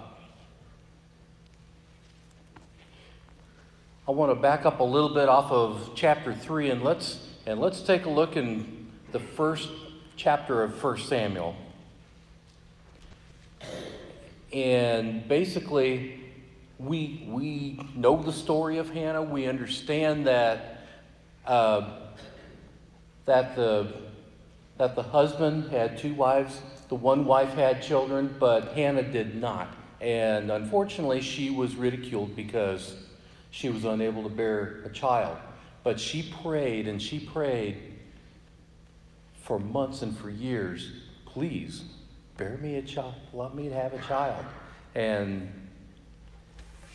I 4.07 4.12
want 4.12 4.31
to 4.31 4.37
back 4.40 4.64
up 4.64 4.79
a 4.79 4.85
little 4.85 5.12
bit 5.12 5.29
off 5.29 5.50
of 5.50 5.90
chapter 5.97 6.33
3 6.33 6.71
and 6.71 6.85
let's 6.85 7.26
and 7.45 7.59
let's 7.59 7.83
take 7.83 8.05
a 8.05 8.11
look 8.11 8.37
in 8.37 8.87
the 9.11 9.19
first 9.19 9.69
chapter 10.14 10.62
of 10.62 10.81
1 10.81 10.99
Samuel. 10.99 11.57
And 14.52 15.26
basically 15.26 16.20
we 16.80 17.25
we 17.28 17.80
know 17.94 18.22
the 18.22 18.32
story 18.32 18.78
of 18.78 18.90
Hannah. 18.90 19.22
We 19.22 19.46
understand 19.46 20.26
that 20.26 20.87
uh, 21.46 21.90
that 23.26 23.54
the 23.56 23.92
that 24.78 24.94
the 24.94 25.02
husband 25.02 25.70
had 25.70 25.99
two 25.99 26.14
wives 26.14 26.60
the 26.90 26.96
one 26.96 27.25
wife 27.25 27.54
had 27.54 27.82
children, 27.82 28.34
but 28.40 28.72
Hannah 28.72 29.04
did 29.04 29.37
not. 29.37 29.76
And 30.00 30.50
unfortunately, 30.50 31.20
she 31.20 31.49
was 31.49 31.76
ridiculed 31.76 32.34
because 32.34 32.96
she 33.52 33.68
was 33.68 33.84
unable 33.84 34.25
to 34.25 34.28
bear 34.28 34.82
a 34.84 34.88
child. 34.88 35.38
But 35.84 36.00
she 36.00 36.34
prayed 36.42 36.88
and 36.88 37.00
she 37.00 37.20
prayed 37.20 37.78
for 39.42 39.60
months 39.60 40.02
and 40.02 40.16
for 40.18 40.30
years 40.30 40.90
please 41.26 41.84
bear 42.37 42.56
me 42.56 42.75
a 42.76 42.82
child, 42.82 43.14
let 43.32 43.54
me 43.54 43.66
have 43.66 43.94
a 43.94 44.02
child. 44.08 44.44
And, 44.96 45.60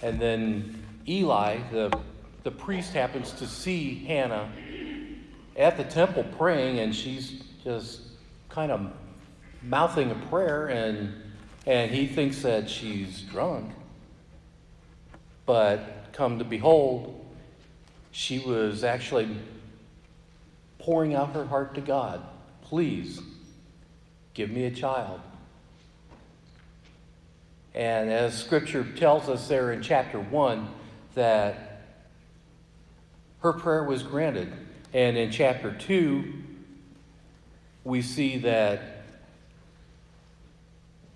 and 0.02 0.20
then 0.20 0.84
Eli, 1.08 1.58
the, 1.72 1.98
the 2.44 2.52
priest, 2.52 2.94
happens 2.94 3.32
to 3.34 3.48
see 3.48 4.06
Hannah 4.06 4.52
at 5.56 5.78
the 5.78 5.84
temple 5.84 6.26
praying, 6.38 6.80
and 6.80 6.96
she's 6.96 7.42
just 7.64 8.02
kind 8.50 8.72
of 8.72 8.92
mouthing 9.62 10.12
a 10.12 10.16
prayer 10.28 10.68
and 10.68 11.22
and 11.66 11.90
he 11.90 12.06
thinks 12.06 12.44
that 12.44 12.70
she's 12.70 13.22
drunk. 13.22 13.72
But 15.46 16.10
come 16.14 16.38
to 16.40 16.46
behold, 16.46 17.26
she 18.12 18.40
was 18.40 18.84
actually 18.84 19.36
pouring 20.78 21.16
out 21.16 21.34
her 21.34 21.46
heart 21.46 21.74
to 21.76 21.82
God. 21.82 22.22
Please 22.62 23.20
give 24.34 24.52
me 24.52 24.66
a 24.66 24.72
child. 24.72 25.22
And 27.76 28.10
as 28.10 28.42
scripture 28.42 28.84
tells 28.96 29.30
us 29.30 29.48
there 29.48 29.74
in 29.74 29.84
chapter 29.84 30.20
1 30.20 30.68
that 31.14 31.84
her 33.42 33.54
prayer 33.54 33.84
was 33.84 34.02
granted. 34.02 34.52
And 34.94 35.18
in 35.18 35.30
chapter 35.30 35.72
2, 35.72 36.34
we 37.84 38.02
see 38.02 38.40
that 38.40 38.94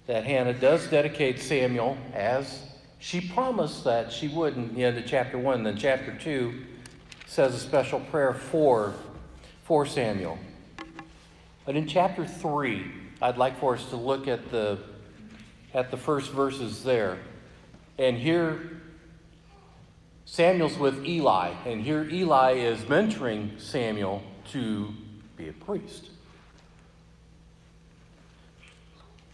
that 0.05 0.23
Hannah 0.23 0.55
does 0.55 0.87
dedicate 0.87 1.39
Samuel 1.39 1.95
as 2.15 2.63
she 2.97 3.21
promised 3.21 3.83
that 3.83 4.11
she 4.11 4.27
would 4.27 4.55
in 4.55 4.73
the 4.73 4.83
end 4.83 4.97
of 4.97 5.05
chapter 5.05 5.37
1. 5.37 5.61
Then 5.61 5.77
chapter 5.77 6.17
2 6.17 6.65
says 7.27 7.53
a 7.53 7.59
special 7.59 7.99
prayer 7.99 8.33
for, 8.33 8.95
for 9.65 9.85
Samuel. 9.85 10.39
But 11.63 11.75
in 11.75 11.87
chapter 11.87 12.25
3, 12.25 12.91
I'd 13.21 13.37
like 13.37 13.59
for 13.59 13.75
us 13.75 13.85
to 13.91 13.97
look 13.97 14.27
at 14.27 14.49
the, 14.49 14.79
at 15.73 15.91
the 15.91 15.97
first 15.97 16.31
verses 16.31 16.83
there. 16.83 17.19
And 17.97 18.17
here, 18.17 18.81
Samuel's 20.25 20.77
with 20.77 21.05
Eli, 21.05 21.53
and 21.65 21.81
here 21.81 22.07
Eli 22.09 22.53
is 22.53 22.79
mentoring 22.81 23.59
Samuel 23.59 24.23
to 24.51 24.93
be 25.35 25.49
a 25.49 25.53
priest. 25.53 26.09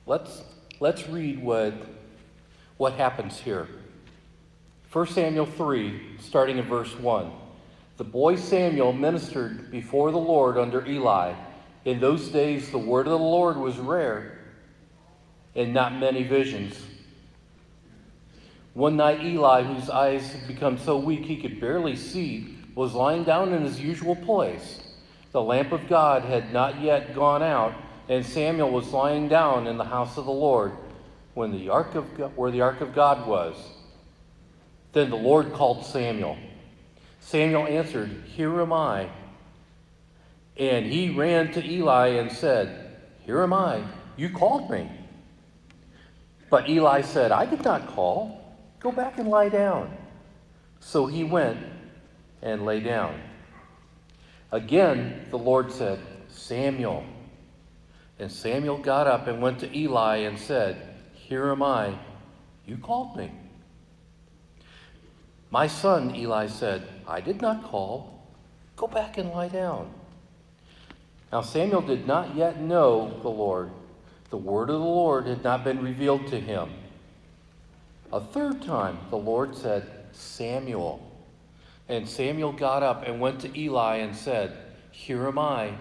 Let's, 0.06 0.44
let's 0.80 1.08
read 1.08 1.42
what, 1.42 1.74
what 2.78 2.94
happens 2.94 3.40
here. 3.40 3.68
1 4.92 5.08
Samuel 5.08 5.46
3, 5.46 6.18
starting 6.20 6.58
in 6.58 6.66
verse 6.66 6.94
1. 6.98 7.32
The 7.98 8.04
boy 8.04 8.36
Samuel 8.36 8.94
ministered 8.94 9.72
before 9.72 10.12
the 10.12 10.18
Lord 10.18 10.58
under 10.58 10.86
Eli. 10.86 11.34
In 11.86 12.00
those 12.00 12.30
days, 12.30 12.72
the 12.72 12.78
word 12.78 13.08
of 13.08 13.12
the 13.12 13.18
Lord 13.20 13.58
was 13.58 13.78
rare 13.78 14.45
and 15.56 15.74
not 15.74 15.94
many 15.96 16.24
visions. 16.24 16.80
One 18.74 18.98
night, 18.98 19.24
Eli, 19.24 19.64
whose 19.64 19.90
eyes 19.90 20.34
had 20.34 20.48
become 20.48 20.78
so 20.78 20.98
weak 20.98 21.24
he 21.24 21.38
could 21.38 21.62
barely 21.62 21.96
see, 21.96 22.58
was 22.76 22.94
lying 22.94 23.24
down 23.24 23.54
in 23.54 23.64
his 23.64 23.80
usual 23.80 24.18
place. 24.18 24.82
The 25.32 25.42
lamp 25.42 25.72
of 25.72 25.88
God 25.88 26.24
had 26.24 26.52
not 26.52 26.82
yet 26.82 27.16
gone 27.16 27.42
out, 27.42 27.74
and 28.10 28.26
Samuel 28.26 28.72
was 28.72 28.90
lying 28.90 29.30
down 29.30 29.68
in 29.68 29.78
the 29.78 29.86
house 29.86 30.18
of 30.18 30.26
the 30.26 30.32
Lord 30.32 30.74
when 31.36 31.52
the 31.52 31.70
ark 31.70 31.96
of 31.96 32.18
God, 32.18 32.36
where 32.36 32.52
the 32.52 32.62
ark 32.62 32.82
of 32.82 32.94
God 32.94 33.26
was. 33.28 33.56
Then 34.92 35.10
the 35.10 35.16
Lord 35.16 35.54
called 35.54 35.86
Samuel. 35.86 36.38
Samuel 37.20 37.68
answered, 37.68 38.24
Here 38.28 38.62
am 38.62 38.72
I. 38.72 39.10
And 40.58 40.86
he 40.86 41.10
ran 41.10 41.52
to 41.54 41.66
Eli 41.66 42.08
and 42.08 42.32
said, 42.32 42.98
Here 43.26 43.42
am 43.42 43.54
I. 43.54 43.84
You 44.16 44.30
called 44.30 44.70
me. 44.70 44.90
But 46.56 46.70
Eli 46.70 47.02
said, 47.02 47.34
I 47.34 47.46
did 47.46 47.66
not 47.66 47.86
call. 47.86 48.56
Go 48.80 48.90
back 48.90 49.18
and 49.18 49.28
lie 49.28 49.50
down. 49.50 49.94
So 50.80 51.06
he 51.06 51.22
went 51.22 51.58
and 52.42 52.66
lay 52.66 52.80
down. 52.80 53.20
Again, 54.54 55.26
the 55.32 55.38
Lord 55.38 55.70
said, 55.70 56.00
Samuel. 56.30 57.04
And 58.20 58.32
Samuel 58.32 58.78
got 58.78 59.06
up 59.06 59.28
and 59.28 59.42
went 59.42 59.60
to 59.60 59.78
Eli 59.78 60.20
and 60.20 60.40
said, 60.40 60.96
Here 61.14 61.52
am 61.52 61.62
I. 61.62 61.94
You 62.66 62.78
called 62.78 63.18
me. 63.18 63.34
My 65.52 65.68
son, 65.68 66.16
Eli 66.16 66.48
said, 66.48 66.88
I 67.06 67.20
did 67.20 67.42
not 67.42 67.66
call. 67.66 68.24
Go 68.78 68.88
back 68.88 69.18
and 69.18 69.30
lie 69.32 69.50
down. 69.50 69.94
Now 71.34 71.42
Samuel 71.42 71.82
did 71.82 72.08
not 72.08 72.34
yet 72.34 72.62
know 72.62 73.20
the 73.24 73.30
Lord. 73.30 73.72
The 74.30 74.38
word 74.38 74.70
of 74.70 74.80
the 74.80 74.86
Lord 74.86 75.28
had 75.28 75.44
not 75.44 75.64
been 75.64 75.84
revealed 75.84 76.28
to 76.28 76.40
him. 76.40 76.70
A 78.12 78.20
third 78.20 78.62
time 78.62 78.98
the 79.10 79.18
Lord 79.18 79.56
said, 79.56 79.90
Samuel. 80.12 81.12
And 81.88 82.08
Samuel 82.08 82.54
got 82.54 82.82
up 82.82 83.04
and 83.06 83.20
went 83.20 83.42
to 83.42 83.60
Eli 83.60 83.98
and 83.98 84.16
said, 84.16 84.58
Here 84.92 85.28
am 85.28 85.38
I. 85.38 85.74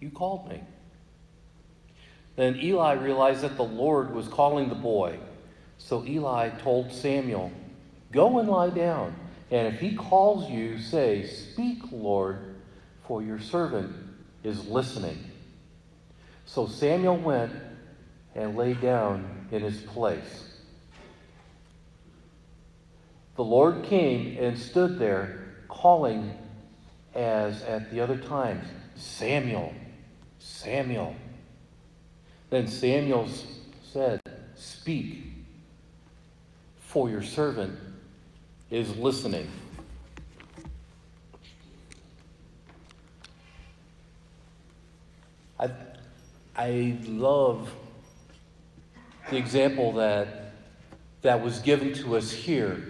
You 0.00 0.10
called 0.10 0.48
me. 0.48 0.60
Then 2.36 2.56
Eli 2.56 2.92
realized 2.92 3.40
that 3.40 3.56
the 3.56 3.64
Lord 3.64 4.14
was 4.14 4.28
calling 4.28 4.68
the 4.68 4.74
boy. 4.74 5.18
So 5.78 6.04
Eli 6.04 6.50
told 6.50 6.92
Samuel, 6.92 7.50
Go 8.12 8.38
and 8.38 8.48
lie 8.48 8.70
down. 8.70 9.14
And 9.50 9.72
if 9.72 9.80
he 9.80 9.94
calls 9.94 10.50
you, 10.50 10.78
say, 10.78 11.26
Speak, 11.26 11.78
Lord, 11.90 12.56
for 13.06 13.22
your 13.22 13.38
servant 13.38 13.94
is 14.42 14.66
listening. 14.68 15.30
So 16.46 16.66
Samuel 16.66 17.18
went 17.18 17.52
and 18.34 18.56
lay 18.56 18.74
down 18.74 19.48
in 19.50 19.62
his 19.62 19.82
place. 19.82 20.44
The 23.34 23.44
Lord 23.44 23.84
came 23.84 24.38
and 24.42 24.58
stood 24.58 24.98
there, 24.98 25.44
calling 25.68 26.32
as 27.14 27.62
at 27.62 27.90
the 27.90 28.00
other 28.00 28.16
times 28.16 28.66
Samuel, 28.94 29.74
Samuel. 30.38 31.14
Then 32.48 32.66
Samuel 32.66 33.28
said, 33.92 34.20
Speak, 34.54 35.24
for 36.78 37.10
your 37.10 37.22
servant 37.22 37.78
is 38.70 38.96
listening. 38.96 39.50
I, 45.58 45.70
I 46.56 46.96
love 47.04 47.70
the 49.30 49.36
example 49.36 49.92
that, 49.94 50.52
that 51.22 51.42
was 51.42 51.58
given 51.58 51.92
to 51.94 52.16
us 52.16 52.32
here 52.32 52.82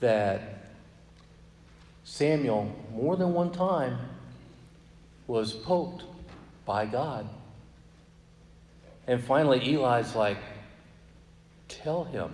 that 0.00 0.64
Samuel, 2.04 2.74
more 2.92 3.16
than 3.16 3.34
one 3.34 3.52
time, 3.52 3.98
was 5.26 5.52
poked 5.52 6.04
by 6.64 6.86
God. 6.86 7.28
And 9.06 9.22
finally, 9.22 9.74
Eli's 9.74 10.14
like, 10.14 10.38
Tell 11.68 12.04
him 12.04 12.32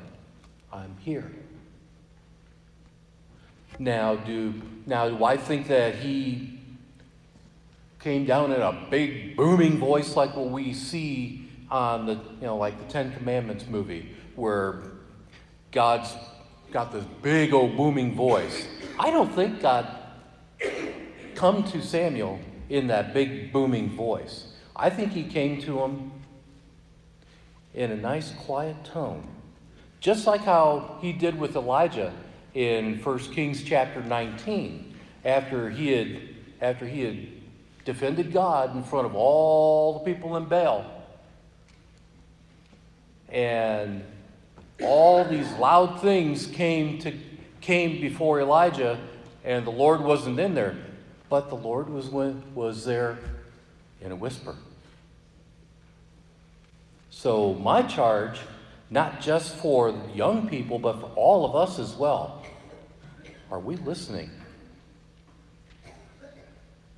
I'm 0.72 0.96
here. 1.00 1.30
Now, 3.78 4.16
do 4.16 4.54
now 4.86 5.08
do 5.10 5.24
I 5.24 5.36
think 5.36 5.68
that 5.68 5.96
he 5.96 6.58
came 8.00 8.24
down 8.24 8.52
in 8.52 8.60
a 8.60 8.86
big 8.90 9.36
booming 9.36 9.78
voice 9.78 10.16
like 10.16 10.36
what 10.36 10.50
we 10.50 10.72
see 10.72 11.48
on 11.70 12.06
the 12.06 12.12
you 12.12 12.46
know 12.46 12.56
like 12.56 12.78
the 12.78 12.92
Ten 12.92 13.12
Commandments 13.12 13.66
movie 13.68 14.14
where 14.36 14.82
God's 15.72 16.14
got 16.72 16.92
this 16.92 17.04
big 17.22 17.52
old 17.52 17.76
booming 17.76 18.14
voice. 18.14 18.66
I 18.98 19.10
don't 19.10 19.32
think 19.34 19.60
God 19.60 19.88
come 21.34 21.64
to 21.64 21.82
Samuel 21.82 22.40
in 22.68 22.86
that 22.88 23.14
big 23.14 23.52
booming 23.52 23.90
voice. 23.90 24.52
I 24.74 24.90
think 24.90 25.12
he 25.12 25.24
came 25.24 25.60
to 25.62 25.80
him 25.80 26.12
in 27.74 27.92
a 27.92 27.96
nice 27.96 28.32
quiet 28.32 28.84
tone. 28.84 29.26
Just 30.00 30.26
like 30.26 30.42
how 30.42 30.98
he 31.00 31.12
did 31.12 31.38
with 31.38 31.56
Elijah 31.56 32.12
in 32.54 33.02
1 33.02 33.18
Kings 33.32 33.62
chapter 33.62 34.02
19, 34.02 34.94
after 35.24 35.70
he 35.70 35.92
had, 35.92 36.20
after 36.60 36.86
he 36.86 37.02
had 37.02 37.28
defended 37.86 38.32
God 38.32 38.76
in 38.76 38.82
front 38.82 39.06
of 39.06 39.14
all 39.14 39.94
the 39.94 40.00
people 40.00 40.36
in 40.36 40.44
Baal. 40.44 40.84
And 43.30 44.04
all 44.82 45.24
these 45.24 45.50
loud 45.52 46.02
things 46.02 46.46
came 46.46 46.98
to 46.98 47.14
came 47.62 48.00
before 48.00 48.40
Elijah, 48.40 48.98
and 49.42 49.66
the 49.66 49.72
Lord 49.72 50.00
wasn't 50.02 50.38
in 50.38 50.54
there, 50.54 50.76
but 51.30 51.48
the 51.48 51.56
Lord 51.56 51.88
was 51.88 52.10
was 52.10 52.84
there 52.84 53.18
in 54.02 54.12
a 54.12 54.16
whisper. 54.16 54.54
So 57.10 57.54
my 57.54 57.80
charge 57.80 58.38
not 58.90 59.20
just 59.20 59.56
for 59.56 59.94
young 60.14 60.48
people, 60.48 60.78
but 60.78 61.00
for 61.00 61.10
all 61.16 61.44
of 61.44 61.56
us 61.56 61.78
as 61.78 61.94
well. 61.94 62.42
Are 63.50 63.58
we 63.58 63.76
listening 63.76 64.30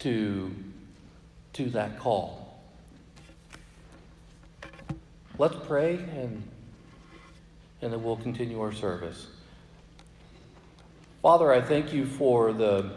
to, 0.00 0.54
to 1.58 1.64
that 1.70 1.98
call? 1.98 2.62
Let's 5.38 5.56
pray 5.66 5.96
and, 5.96 6.48
and 7.82 7.92
then 7.92 8.02
we'll 8.02 8.16
continue 8.16 8.60
our 8.60 8.72
service. 8.72 9.26
Father, 11.20 11.52
I 11.52 11.60
thank 11.60 11.92
you 11.92 12.06
for 12.06 12.52
the, 12.52 12.92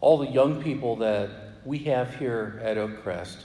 all 0.00 0.18
the 0.18 0.28
young 0.28 0.62
people 0.62 0.94
that 0.96 1.30
we 1.64 1.78
have 1.78 2.14
here 2.14 2.60
at 2.62 2.76
Oakcrest, 2.76 3.38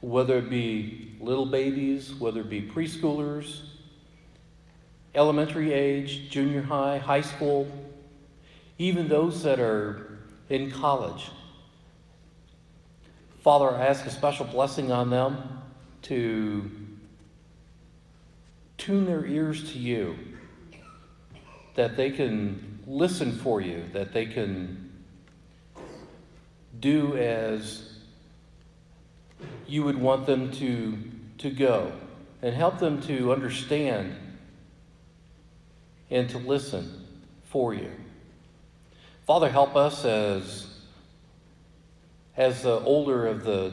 whether 0.00 0.38
it 0.38 0.48
be 0.48 1.16
little 1.20 1.46
babies, 1.46 2.14
whether 2.14 2.42
it 2.42 2.50
be 2.50 2.62
preschoolers, 2.62 3.62
elementary 5.16 5.72
age, 5.72 6.30
junior 6.30 6.62
high, 6.62 6.98
high 6.98 7.20
school, 7.20 7.66
even 8.78 9.08
those 9.08 9.42
that 9.42 9.58
are 9.58 10.20
in 10.50 10.70
college. 10.70 11.30
Father, 13.48 13.70
I 13.70 13.86
ask 13.86 14.04
a 14.04 14.10
special 14.10 14.44
blessing 14.44 14.92
on 14.92 15.08
them 15.08 15.62
to 16.02 16.70
tune 18.76 19.06
their 19.06 19.24
ears 19.24 19.72
to 19.72 19.78
you, 19.78 20.18
that 21.74 21.96
they 21.96 22.10
can 22.10 22.80
listen 22.86 23.32
for 23.32 23.62
you, 23.62 23.84
that 23.94 24.12
they 24.12 24.26
can 24.26 24.92
do 26.78 27.16
as 27.16 27.90
you 29.66 29.82
would 29.82 29.98
want 29.98 30.26
them 30.26 30.52
to, 30.52 30.98
to 31.38 31.48
go, 31.48 31.90
and 32.42 32.54
help 32.54 32.78
them 32.78 33.00
to 33.00 33.32
understand 33.32 34.14
and 36.10 36.28
to 36.28 36.36
listen 36.36 37.06
for 37.44 37.72
you. 37.72 37.90
Father, 39.26 39.48
help 39.48 39.74
us 39.74 40.04
as, 40.04 40.66
as 42.38 42.62
the 42.62 42.80
older 42.80 43.26
of 43.26 43.42
the 43.42 43.72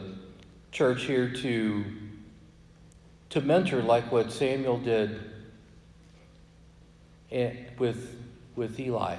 church 0.72 1.04
here 1.04 1.32
to, 1.32 1.86
to 3.30 3.40
mentor 3.40 3.84
like 3.84 4.12
what 4.12 4.32
Samuel 4.32 4.80
did 4.80 5.22
with, 7.78 8.18
with 8.56 8.80
Eli. 8.80 9.18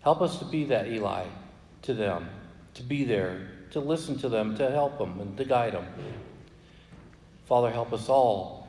Help 0.00 0.22
us 0.22 0.38
to 0.38 0.44
be 0.44 0.64
that 0.66 0.86
Eli 0.86 1.24
to 1.82 1.92
them, 1.92 2.30
to 2.74 2.84
be 2.84 3.02
there, 3.02 3.50
to 3.72 3.80
listen 3.80 4.16
to 4.20 4.28
them, 4.28 4.56
to 4.56 4.70
help 4.70 4.96
them, 4.98 5.20
and 5.20 5.36
to 5.36 5.44
guide 5.44 5.72
them. 5.72 5.86
Father, 7.46 7.70
help 7.70 7.92
us 7.92 8.08
all 8.08 8.68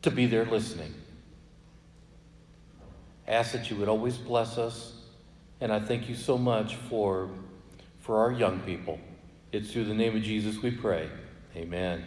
to 0.00 0.10
be 0.10 0.24
there 0.24 0.46
listening. 0.46 0.94
Ask 3.28 3.52
that 3.52 3.70
you 3.70 3.76
would 3.76 3.88
always 3.88 4.16
bless 4.16 4.56
us, 4.56 4.94
and 5.60 5.70
I 5.70 5.78
thank 5.78 6.08
you 6.08 6.14
so 6.14 6.38
much 6.38 6.76
for, 6.76 7.28
for 8.02 8.18
our 8.18 8.32
young 8.32 8.60
people. 8.60 8.98
It's 9.52 9.72
through 9.72 9.84
the 9.84 9.94
name 9.94 10.16
of 10.16 10.22
Jesus 10.22 10.60
we 10.60 10.72
pray. 10.72 11.08
Amen. 11.56 12.04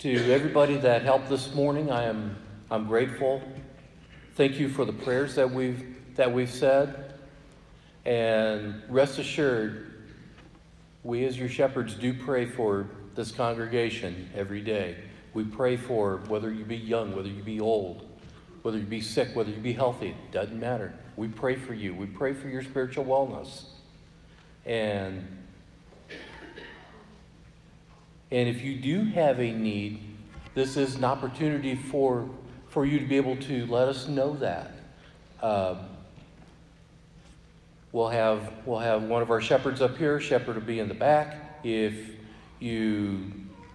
To 0.00 0.32
everybody 0.32 0.76
that 0.78 1.02
helped 1.02 1.28
this 1.28 1.54
morning, 1.54 1.90
I 1.90 2.04
am 2.04 2.36
I'm 2.70 2.86
grateful. 2.86 3.40
Thank 4.34 4.58
you 4.58 4.68
for 4.68 4.84
the 4.84 4.92
prayers 4.92 5.36
that 5.36 5.50
we've 5.50 5.84
that 6.16 6.32
we've 6.32 6.50
said. 6.50 7.14
And 8.04 8.82
rest 8.88 9.20
assured, 9.20 10.02
we 11.04 11.24
as 11.24 11.38
your 11.38 11.48
shepherds 11.48 11.94
do 11.94 12.12
pray 12.12 12.46
for 12.46 12.88
this 13.14 13.30
congregation 13.30 14.28
every 14.34 14.60
day. 14.60 14.96
We 15.34 15.44
pray 15.44 15.76
for 15.76 16.16
whether 16.26 16.52
you 16.52 16.64
be 16.64 16.76
young, 16.76 17.14
whether 17.14 17.28
you 17.28 17.44
be 17.44 17.60
old, 17.60 18.08
whether 18.62 18.78
you 18.78 18.84
be 18.84 19.00
sick, 19.00 19.36
whether 19.36 19.50
you 19.50 19.60
be 19.60 19.72
healthy, 19.72 20.16
doesn't 20.32 20.58
matter. 20.58 20.92
We 21.16 21.28
pray 21.28 21.56
for 21.56 21.74
you. 21.74 21.94
We 21.94 22.06
pray 22.06 22.32
for 22.32 22.48
your 22.48 22.62
spiritual 22.62 23.04
wellness. 23.04 23.64
And 24.64 25.26
and 28.32 28.48
if 28.48 28.62
you 28.62 28.76
do 28.76 29.04
have 29.10 29.40
a 29.40 29.52
need, 29.52 30.00
this 30.54 30.78
is 30.78 30.94
an 30.94 31.04
opportunity 31.04 31.74
for, 31.74 32.30
for 32.70 32.86
you 32.86 32.98
to 32.98 33.04
be 33.04 33.18
able 33.18 33.36
to 33.36 33.66
let 33.66 33.88
us 33.88 34.08
know 34.08 34.32
that. 34.36 34.72
Um, 35.42 35.80
we'll, 37.92 38.08
have, 38.08 38.50
we'll 38.64 38.78
have 38.78 39.02
one 39.02 39.20
of 39.20 39.30
our 39.30 39.42
shepherds 39.42 39.82
up 39.82 39.98
here, 39.98 40.18
shepherd 40.18 40.54
will 40.54 40.62
be 40.62 40.80
in 40.80 40.88
the 40.88 40.94
back. 40.94 41.60
If 41.62 41.94
you 42.58 43.30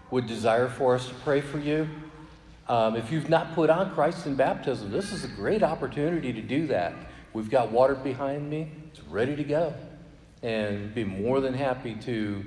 would 0.10 0.26
desire 0.26 0.69
for 0.69 0.95
us 0.95 1.08
to 1.08 1.13
pray 1.23 1.41
for 1.41 1.60
you, 1.60 1.88
um, 2.67 2.95
if 2.95 3.12
you've 3.12 3.30
not 3.30 3.54
put 3.54 3.69
on 3.69 3.93
Christ 3.93 4.26
in 4.26 4.34
baptism, 4.34 4.89
this 4.89 5.12
is 5.12 5.23
a 5.23 5.28
great 5.28 5.62
opportunity 5.62 6.34
to 6.34 6.41
do 6.41 6.65
that. 6.65 6.95
We've 7.38 7.52
got 7.52 7.71
water 7.71 7.93
behind 7.93 8.50
me, 8.50 8.67
it's 8.88 9.00
ready 9.04 9.36
to 9.36 9.43
go. 9.43 9.71
And 10.41 10.95
be 10.95 11.04
more 11.04 11.39
than 11.39 11.54
happy 11.54 11.93
to 11.93 12.43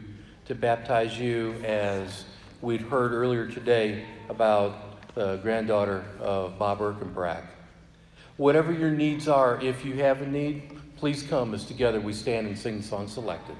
to 0.46 0.55
baptize 0.57 1.16
you 1.16 1.55
as 1.62 2.24
we'd 2.61 2.81
heard 2.81 3.12
earlier 3.12 3.46
today 3.46 4.05
about 4.29 5.14
the 5.14 5.37
granddaughter 5.37 6.05
of 6.18 6.59
Bob 6.59 6.81
Erkenbrack. 6.81 7.44
Whatever 8.37 8.72
your 8.72 8.90
needs 8.90 9.29
are, 9.29 9.61
if 9.61 9.85
you 9.85 9.94
have 9.98 10.22
a 10.22 10.26
need, 10.26 10.76
please 10.96 11.22
come 11.22 11.55
as 11.55 11.64
together 11.64 12.00
we 12.00 12.12
stand 12.12 12.48
and 12.48 12.59
sing 12.59 12.83
song 12.83 13.07
selected. 13.07 13.55